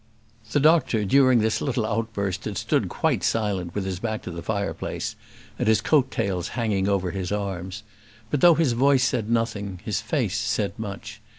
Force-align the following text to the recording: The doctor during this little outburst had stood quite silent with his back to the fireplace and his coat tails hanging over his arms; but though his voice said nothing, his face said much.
The 0.51 0.59
doctor 0.59 1.05
during 1.05 1.41
this 1.41 1.61
little 1.61 1.85
outburst 1.85 2.45
had 2.45 2.57
stood 2.57 2.89
quite 2.89 3.21
silent 3.23 3.75
with 3.75 3.85
his 3.85 3.99
back 3.99 4.23
to 4.23 4.31
the 4.31 4.41
fireplace 4.41 5.15
and 5.59 5.67
his 5.67 5.79
coat 5.79 6.09
tails 6.09 6.47
hanging 6.57 6.89
over 6.89 7.11
his 7.11 7.31
arms; 7.31 7.83
but 8.31 8.41
though 8.41 8.55
his 8.55 8.71
voice 8.73 9.03
said 9.03 9.29
nothing, 9.29 9.79
his 9.85 10.01
face 10.01 10.35
said 10.39 10.73
much. 10.79 11.21